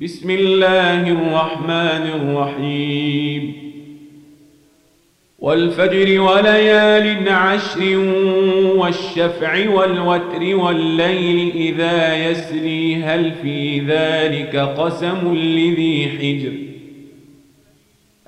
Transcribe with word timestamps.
بسم 0.00 0.30
الله 0.30 1.08
الرحمن 1.08 2.06
الرحيم. 2.20 3.52
والفجر 5.38 6.20
وليال 6.20 7.28
عشر 7.28 7.98
والشفع 8.76 9.70
والوتر 9.70 10.56
والليل 10.56 11.52
إذا 11.54 12.16
يسري 12.30 13.02
هل 13.04 13.32
في 13.42 13.80
ذلك 13.80 14.56
قسم 14.56 15.34
لذي 15.34 16.08
حجر؟ 16.18 16.52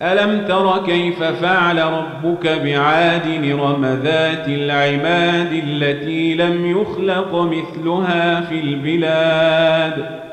ألم 0.01 0.47
تر 0.49 0.87
كيف 0.87 1.23
فعل 1.23 1.79
ربك 1.79 2.47
بعاد 2.47 3.51
رم 3.61 3.85
ذات 3.85 4.49
العماد 4.49 5.63
التي 5.69 6.35
لم 6.35 6.81
يخلق 6.81 7.35
مثلها 7.35 8.41
في 8.41 8.61
البلاد؟ 8.61 10.26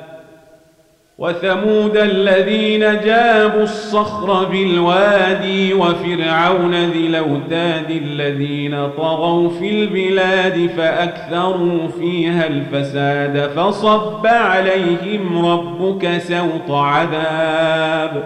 وثمود 1.24 1.98
الذين 1.98 2.80
جابوا 2.80 3.64
الصخر 3.64 4.44
بالوادي 4.44 5.74
وفرعون 5.74 6.76
ذي 6.76 7.08
الاوتاد 7.08 7.90
الذين 7.90 8.90
طغوا 8.98 9.50
في 9.50 9.70
البلاد 9.70 10.70
فأكثروا 10.78 11.88
فيها 12.00 12.48
الفساد 12.48 13.50
فصب 13.56 14.28
عليهم 14.28 15.46
ربك 15.46 16.18
سوط 16.18 16.72
عذاب 16.72 18.24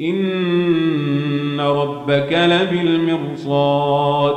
إن 0.00 1.60
ربك 1.60 2.32
لبالمرصاد 2.32 4.36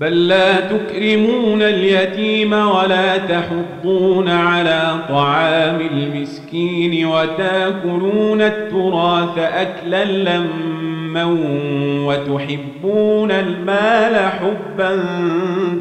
بل 0.00 0.28
لا 0.28 0.60
تكرمون 0.60 1.62
اليتيم 1.62 2.52
ولا 2.52 3.16
تحضون 3.16 4.28
على 4.28 4.92
طعام 5.08 5.80
المسكين 5.80 7.06
وتاكلون 7.06 8.40
التراث 8.42 9.38
أكلا 9.38 10.04
لما 10.04 11.24
وتحبون 12.06 13.30
المال 13.30 14.16
حبا 14.16 15.04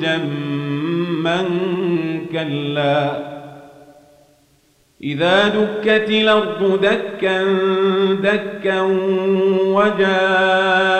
جما 0.02 1.45
كلا. 2.31 3.30
إذا 5.03 5.47
دكت 5.47 6.09
الأرض 6.09 6.80
دكا 6.81 7.44
دكا 8.23 8.81
وجاء 9.62 11.00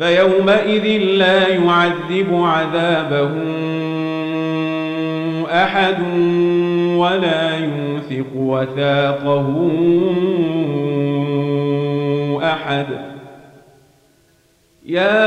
فيومئذ 0.00 0.86
لا 1.02 1.48
يعذب 1.48 2.34
عذابه 2.34 3.30
أحد 5.46 5.96
ولا 6.96 7.56
يوثق 7.56 8.36
وثاقه 8.36 9.70
أحد. 12.42 12.86
يا 14.86 15.20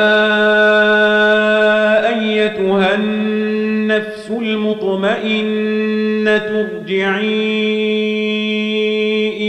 أيتها 2.09 2.95
النفس 2.95 4.31
المطمئنة 4.41 5.51
ارجعي 6.81 7.94